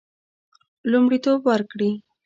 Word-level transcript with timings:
لومړیتوب 0.91 1.39
ورکړي. 1.49 1.91